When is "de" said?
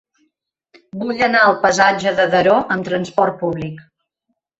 2.21-2.25